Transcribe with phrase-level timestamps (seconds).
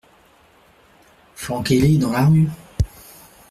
[1.35, 2.49] Flanquez-les dans la rue!